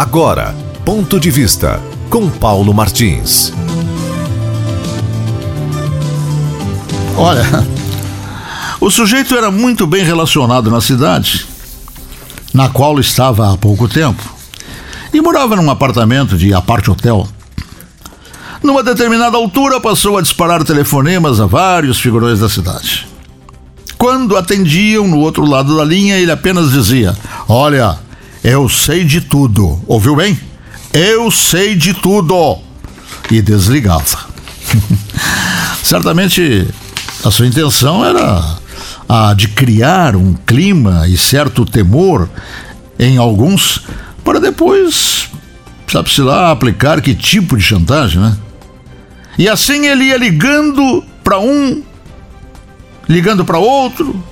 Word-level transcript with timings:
Agora, 0.00 0.56
ponto 0.82 1.20
de 1.20 1.30
vista 1.30 1.78
com 2.08 2.30
Paulo 2.30 2.72
Martins. 2.72 3.52
Olha, 7.14 7.44
o 8.80 8.90
sujeito 8.90 9.36
era 9.36 9.50
muito 9.50 9.86
bem 9.86 10.02
relacionado 10.02 10.70
na 10.70 10.80
cidade, 10.80 11.46
na 12.54 12.70
qual 12.70 12.98
estava 12.98 13.52
há 13.52 13.58
pouco 13.58 13.86
tempo, 13.86 14.22
e 15.12 15.20
morava 15.20 15.54
num 15.54 15.70
apartamento 15.70 16.38
de 16.38 16.54
aparte 16.54 16.90
hotel. 16.90 17.28
Numa 18.62 18.82
determinada 18.82 19.36
altura, 19.36 19.82
passou 19.82 20.16
a 20.16 20.22
disparar 20.22 20.64
telefonemas 20.64 21.42
a 21.42 21.46
vários 21.46 22.00
figurões 22.00 22.40
da 22.40 22.48
cidade. 22.48 23.06
Quando 23.98 24.34
atendiam 24.34 25.06
no 25.06 25.18
outro 25.18 25.44
lado 25.44 25.76
da 25.76 25.84
linha, 25.84 26.16
ele 26.16 26.32
apenas 26.32 26.70
dizia: 26.70 27.14
Olha, 27.46 27.98
eu 28.42 28.68
sei 28.68 29.04
de 29.04 29.20
tudo. 29.20 29.80
Ouviu 29.86 30.16
bem? 30.16 30.38
Eu 30.92 31.30
sei 31.30 31.74
de 31.74 31.94
tudo. 31.94 32.58
E 33.30 33.40
desligava. 33.40 34.28
Certamente 35.82 36.66
a 37.24 37.30
sua 37.30 37.46
intenção 37.46 38.04
era 38.04 38.58
a 39.08 39.34
de 39.34 39.48
criar 39.48 40.16
um 40.16 40.34
clima 40.34 41.06
e 41.08 41.16
certo 41.16 41.64
temor 41.64 42.28
em 42.98 43.18
alguns 43.18 43.82
para 44.24 44.38
depois, 44.38 45.28
sabe-se 45.88 46.20
lá, 46.20 46.50
aplicar 46.50 47.00
que 47.00 47.14
tipo 47.14 47.56
de 47.56 47.62
chantagem, 47.62 48.20
né? 48.20 48.36
E 49.38 49.48
assim 49.48 49.86
ele 49.86 50.04
ia 50.04 50.16
ligando 50.16 51.02
para 51.24 51.38
um, 51.38 51.82
ligando 53.08 53.44
para 53.44 53.58
outro, 53.58 54.22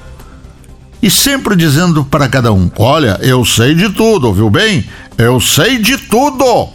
e 1.08 1.10
sempre 1.10 1.56
dizendo 1.56 2.04
para 2.04 2.28
cada 2.28 2.52
um: 2.52 2.70
Olha, 2.76 3.18
eu 3.22 3.42
sei 3.42 3.74
de 3.74 3.88
tudo, 3.88 4.26
ouviu 4.26 4.50
bem? 4.50 4.84
Eu 5.16 5.40
sei 5.40 5.78
de 5.78 5.96
tudo. 5.96 6.68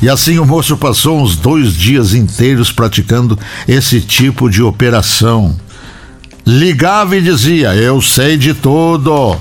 E 0.00 0.08
assim 0.08 0.38
o 0.38 0.46
moço 0.46 0.78
passou 0.78 1.20
uns 1.20 1.36
dois 1.36 1.74
dias 1.74 2.14
inteiros 2.14 2.72
praticando 2.72 3.38
esse 3.68 4.00
tipo 4.00 4.48
de 4.48 4.62
operação. 4.62 5.54
Ligava 6.46 7.18
e 7.18 7.20
dizia: 7.20 7.74
Eu 7.74 8.00
sei 8.00 8.38
de 8.38 8.54
tudo. 8.54 9.36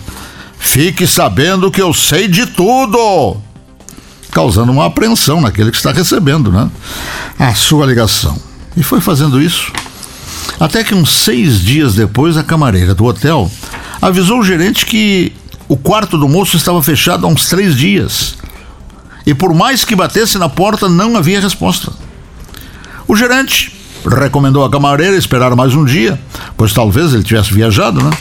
Fique 0.60 1.08
sabendo 1.08 1.72
que 1.72 1.82
eu 1.82 1.94
sei 1.94 2.28
de 2.28 2.46
tudo. 2.46 3.38
Causando 4.34 4.74
uma 4.74 4.88
apreensão 4.88 5.40
naquele 5.40 5.72
que 5.72 5.78
está 5.78 5.94
recebendo, 5.94 6.52
né? 6.52 6.70
A 7.40 7.56
sua 7.56 7.86
ligação. 7.86 8.38
E 8.76 8.84
foi 8.84 9.00
fazendo 9.00 9.42
isso. 9.42 9.72
Até 10.60 10.84
que 10.84 10.94
uns 10.94 11.10
seis 11.10 11.62
dias 11.62 11.96
depois, 11.96 12.36
a 12.36 12.44
camareira 12.44 12.94
do 12.94 13.06
hotel 13.06 13.50
avisou 14.08 14.40
o 14.40 14.44
gerente 14.44 14.86
que 14.86 15.32
o 15.68 15.78
quarto 15.78 16.18
do 16.18 16.28
moço 16.28 16.58
estava 16.58 16.84
fechado 16.84 17.26
há 17.26 17.30
uns 17.30 17.48
três 17.48 17.76
dias. 17.76 18.36
E 19.26 19.34
por 19.34 19.54
mais 19.54 19.86
que 19.86 19.96
batesse 19.96 20.38
na 20.38 20.50
porta, 20.50 20.90
não 20.90 21.16
havia 21.16 21.40
resposta. 21.40 21.92
O 23.08 23.16
gerente 23.16 23.74
recomendou 24.06 24.66
à 24.66 24.70
camareira 24.70 25.16
esperar 25.16 25.56
mais 25.56 25.74
um 25.74 25.86
dia, 25.86 26.20
pois 26.58 26.74
talvez 26.74 27.14
ele 27.14 27.24
tivesse 27.24 27.54
viajado, 27.54 28.04
né? 28.04 28.12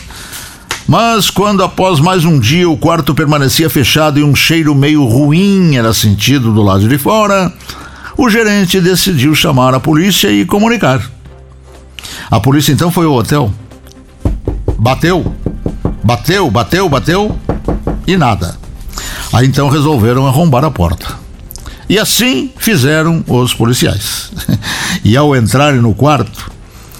Mas 0.86 1.30
quando 1.30 1.64
após 1.64 1.98
mais 1.98 2.24
um 2.24 2.38
dia 2.38 2.68
o 2.70 2.76
quarto 2.76 3.14
permanecia 3.14 3.68
fechado 3.68 4.20
e 4.20 4.22
um 4.22 4.36
cheiro 4.36 4.74
meio 4.74 5.04
ruim 5.04 5.74
era 5.74 5.92
sentido 5.92 6.52
do 6.52 6.62
lado 6.62 6.88
de 6.88 6.98
fora, 6.98 7.52
o 8.16 8.30
gerente 8.30 8.80
decidiu 8.80 9.34
chamar 9.34 9.74
a 9.74 9.80
polícia 9.80 10.30
e 10.30 10.44
comunicar. 10.44 11.02
A 12.30 12.38
polícia 12.38 12.72
então 12.72 12.90
foi 12.90 13.06
ao 13.06 13.14
hotel. 13.14 13.52
Bateu, 14.78 15.34
Bateu, 16.04 16.50
bateu, 16.50 16.88
bateu 16.88 17.38
e 18.06 18.16
nada. 18.16 18.56
Aí 19.32 19.46
então 19.46 19.68
resolveram 19.68 20.26
arrombar 20.26 20.64
a 20.64 20.70
porta. 20.70 21.06
E 21.88 21.98
assim 21.98 22.50
fizeram 22.56 23.24
os 23.26 23.54
policiais. 23.54 24.30
e 25.04 25.16
ao 25.16 25.36
entrarem 25.36 25.80
no 25.80 25.94
quarto, 25.94 26.50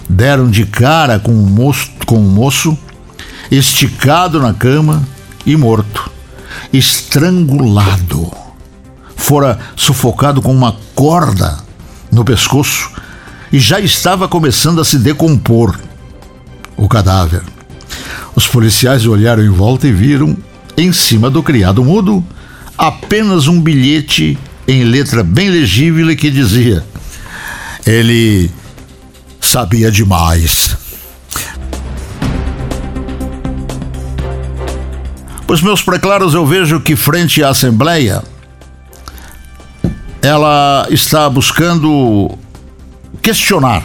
deram 0.08 0.50
de 0.50 0.64
cara 0.66 1.18
com 1.18 1.32
um 1.32 1.46
moço, 1.46 1.91
com 2.06 2.18
um 2.18 2.28
moço 2.28 2.76
esticado 3.50 4.41
na 4.41 4.54
cama 4.54 5.02
e 5.44 5.56
morto, 5.56 6.10
estrangulado. 6.72 8.30
Fora 9.16 9.58
sufocado 9.76 10.42
com 10.42 10.52
uma 10.52 10.76
corda 10.94 11.58
no 12.10 12.24
pescoço 12.24 12.91
e 13.52 13.58
já 13.58 13.78
estava 13.80 14.28
começando 14.28 14.80
a 14.80 14.84
se 14.84 14.98
decompor 14.98 15.78
o 16.76 16.88
cadáver. 16.88 17.42
Os 18.34 18.47
policiais 18.47 19.06
olharam 19.06 19.44
em 19.44 19.50
volta 19.50 19.87
e 19.87 19.93
viram, 19.93 20.37
em 20.76 20.93
cima 20.93 21.31
do 21.31 21.43
criado 21.43 21.84
mudo, 21.84 22.25
apenas 22.76 23.47
um 23.47 23.60
bilhete 23.60 24.38
em 24.66 24.84
letra 24.84 25.22
bem 25.22 25.50
legível 25.50 26.15
que 26.16 26.31
dizia: 26.31 26.84
Ele 27.87 28.50
sabia 29.41 29.91
demais. 29.91 30.76
Pois, 35.47 35.60
meus 35.60 35.82
preclaros, 35.82 36.32
eu 36.32 36.47
vejo 36.47 36.81
que, 36.81 36.97
frente 36.97 37.44
à 37.44 37.50
Assembleia, 37.50 38.22
ela 40.22 40.87
está 40.88 41.28
buscando 41.28 42.38
questionar. 43.21 43.84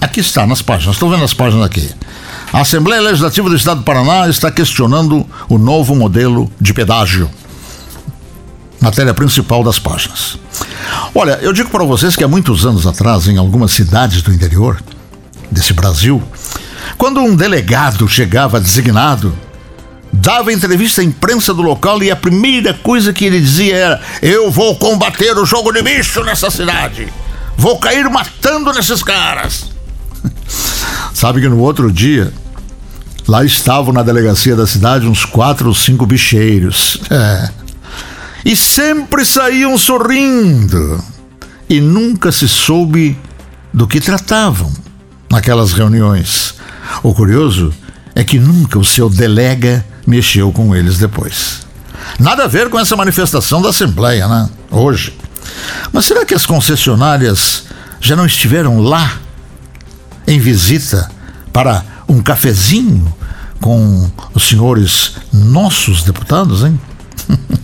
Aqui 0.00 0.20
está, 0.20 0.46
nas 0.46 0.62
páginas, 0.62 0.96
estou 0.96 1.10
vendo 1.10 1.22
as 1.22 1.34
páginas 1.34 1.66
aqui. 1.66 1.90
A 2.52 2.60
Assembleia 2.60 3.00
Legislativa 3.00 3.48
do 3.48 3.56
Estado 3.56 3.78
do 3.78 3.84
Paraná 3.84 4.28
está 4.28 4.50
questionando 4.50 5.26
o 5.48 5.56
novo 5.56 5.96
modelo 5.96 6.52
de 6.60 6.74
pedágio. 6.74 7.30
Matéria 8.78 9.14
principal 9.14 9.64
das 9.64 9.78
páginas. 9.78 10.38
Olha, 11.14 11.38
eu 11.40 11.54
digo 11.54 11.70
para 11.70 11.82
vocês 11.82 12.14
que 12.14 12.22
há 12.22 12.28
muitos 12.28 12.66
anos 12.66 12.86
atrás, 12.86 13.26
em 13.26 13.38
algumas 13.38 13.72
cidades 13.72 14.20
do 14.20 14.30
interior 14.34 14.82
desse 15.50 15.72
Brasil, 15.72 16.22
quando 16.98 17.20
um 17.20 17.34
delegado 17.34 18.06
chegava 18.06 18.60
designado, 18.60 19.34
dava 20.12 20.52
entrevista 20.52 21.00
à 21.00 21.04
imprensa 21.04 21.54
do 21.54 21.62
local 21.62 22.02
e 22.02 22.10
a 22.10 22.16
primeira 22.16 22.74
coisa 22.74 23.14
que 23.14 23.24
ele 23.24 23.40
dizia 23.40 23.76
era: 23.76 24.00
Eu 24.20 24.50
vou 24.50 24.76
combater 24.76 25.38
o 25.38 25.46
jogo 25.46 25.72
de 25.72 25.80
bicho 25.80 26.22
nessa 26.22 26.50
cidade. 26.50 27.10
Vou 27.56 27.78
cair 27.78 28.10
matando 28.10 28.74
nesses 28.74 29.02
caras. 29.02 29.70
Sabe 31.14 31.40
que 31.40 31.48
no 31.48 31.58
outro 31.58 31.90
dia 31.90 32.32
Lá 33.26 33.44
estavam 33.44 33.92
na 33.92 34.02
delegacia 34.02 34.56
da 34.56 34.66
cidade 34.66 35.06
uns 35.06 35.24
quatro 35.24 35.68
ou 35.68 35.74
cinco 35.74 36.04
bicheiros. 36.06 36.98
É. 37.10 37.50
E 38.44 38.56
sempre 38.56 39.24
saíam 39.24 39.78
sorrindo. 39.78 41.02
E 41.68 41.80
nunca 41.80 42.32
se 42.32 42.48
soube 42.48 43.16
do 43.72 43.86
que 43.86 44.00
tratavam 44.00 44.72
naquelas 45.30 45.72
reuniões. 45.72 46.54
O 47.02 47.14
curioso 47.14 47.72
é 48.14 48.24
que 48.24 48.38
nunca 48.38 48.78
o 48.78 48.84
seu 48.84 49.08
delega 49.08 49.84
mexeu 50.06 50.52
com 50.52 50.74
eles 50.74 50.98
depois. 50.98 51.66
Nada 52.18 52.44
a 52.44 52.48
ver 52.48 52.68
com 52.68 52.78
essa 52.78 52.96
manifestação 52.96 53.62
da 53.62 53.70
Assembleia, 53.70 54.26
né? 54.26 54.50
Hoje. 54.70 55.16
Mas 55.92 56.04
será 56.04 56.24
que 56.24 56.34
as 56.34 56.44
concessionárias 56.44 57.64
já 58.00 58.16
não 58.16 58.26
estiveram 58.26 58.80
lá 58.80 59.18
em 60.26 60.38
visita 60.38 61.10
para 61.52 61.84
um 62.12 62.22
cafezinho 62.22 63.12
com 63.60 64.10
os 64.34 64.48
senhores 64.48 65.12
nossos 65.32 66.02
deputados, 66.02 66.64
hein? 66.64 66.78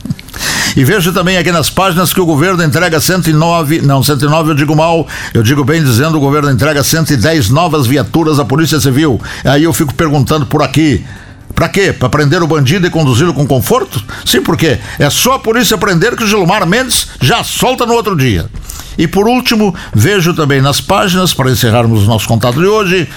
E 0.77 0.85
vejo 0.85 1.13
também 1.13 1.37
aqui 1.37 1.51
nas 1.51 1.69
páginas 1.69 2.13
que 2.13 2.21
o 2.21 2.27
governo 2.27 2.63
entrega 2.63 3.01
109, 3.01 3.81
não, 3.81 4.01
109 4.01 4.51
eu 4.51 4.55
digo 4.55 4.77
mal, 4.77 5.09
eu 5.35 5.43
digo 5.43 5.65
bem 5.65 5.83
dizendo 5.83 6.17
o 6.17 6.21
governo 6.21 6.53
entrega 6.53 6.85
110 6.85 7.49
novas 7.49 7.85
viaturas 7.89 8.39
à 8.39 8.45
Polícia 8.45 8.79
Civil. 8.79 9.21
Aí 9.45 9.65
eu 9.65 9.73
fico 9.73 9.93
perguntando 9.93 10.47
por 10.47 10.63
aqui, 10.63 11.05
para 11.53 11.69
quê? 11.69 11.93
Para 11.93 12.09
prender 12.09 12.45
o 12.45 12.47
bandido 12.47 12.87
e 12.87 12.91
conduzi-lo 12.91 13.35
com 13.35 13.45
conforto? 13.45 14.01
Sim, 14.25 14.41
porque 14.41 14.79
é 15.01 15.11
só 15.11 15.33
a 15.33 15.39
polícia 15.41 15.77
prender 15.77 16.15
que 16.15 16.23
o 16.23 16.29
Gilmar 16.29 16.65
Mendes 16.65 17.09
já 17.21 17.43
solta 17.43 17.85
no 17.85 17.95
outro 17.95 18.15
dia. 18.15 18.47
E 18.97 19.09
por 19.09 19.27
último, 19.27 19.75
vejo 19.93 20.33
também 20.35 20.61
nas 20.61 20.81
páginas, 20.81 21.35
para 21.35 21.51
encerrarmos 21.51 22.05
o 22.05 22.07
nosso 22.07 22.29
contato 22.29 22.61
de 22.61 22.67
hoje, 22.67 23.09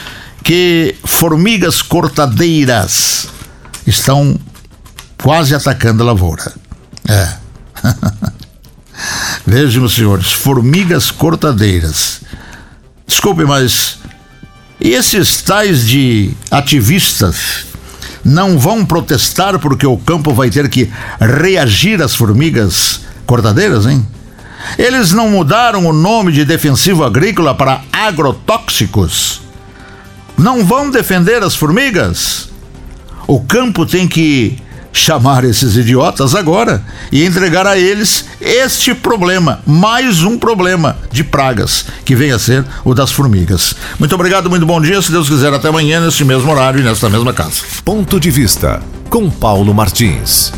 que 0.43 0.95
formigas 1.03 1.81
cortadeiras 1.81 3.27
estão 3.85 4.39
quase 5.21 5.53
atacando 5.53 6.03
a 6.03 6.07
lavoura. 6.07 6.51
É. 7.07 7.33
Vejam, 9.45 9.87
senhores, 9.87 10.31
formigas 10.31 11.11
cortadeiras. 11.11 12.21
Desculpe, 13.07 13.43
mas 13.43 13.97
esses 14.79 15.41
tais 15.41 15.87
de 15.87 16.31
ativistas 16.49 17.65
não 18.23 18.57
vão 18.57 18.85
protestar 18.85 19.59
porque 19.59 19.85
o 19.85 19.97
campo 19.97 20.33
vai 20.33 20.49
ter 20.49 20.69
que 20.69 20.91
reagir 21.19 22.01
às 22.01 22.15
formigas 22.15 23.01
cortadeiras, 23.25 23.85
hein? 23.85 24.05
Eles 24.77 25.11
não 25.11 25.29
mudaram 25.29 25.85
o 25.87 25.93
nome 25.93 26.31
de 26.31 26.45
defensivo 26.45 27.03
agrícola 27.03 27.55
para 27.55 27.81
agrotóxicos 27.91 29.40
não 30.41 30.65
vão 30.65 30.89
defender 30.89 31.43
as 31.43 31.55
formigas? 31.55 32.49
O 33.27 33.39
campo 33.41 33.85
tem 33.85 34.07
que 34.07 34.57
chamar 34.91 35.45
esses 35.45 35.77
idiotas 35.77 36.35
agora 36.35 36.83
e 37.11 37.23
entregar 37.23 37.65
a 37.65 37.77
eles 37.77 38.25
este 38.41 38.93
problema, 38.93 39.61
mais 39.65 40.23
um 40.23 40.37
problema 40.37 40.97
de 41.11 41.23
pragas, 41.23 41.85
que 42.03 42.15
vem 42.15 42.31
a 42.31 42.39
ser 42.39 42.65
o 42.83 42.93
das 42.93 43.11
formigas. 43.11 43.75
Muito 43.99 44.15
obrigado, 44.15 44.49
muito 44.49 44.65
bom 44.65 44.81
dia. 44.81 45.01
Se 45.01 45.11
Deus 45.11 45.29
quiser, 45.29 45.53
até 45.53 45.69
amanhã, 45.69 46.01
neste 46.01 46.25
mesmo 46.25 46.51
horário 46.51 46.79
e 46.79 46.83
nesta 46.83 47.09
mesma 47.09 47.31
casa. 47.31 47.61
Ponto 47.85 48.19
de 48.19 48.31
vista 48.31 48.81
com 49.09 49.29
Paulo 49.29 49.73
Martins. 49.73 50.51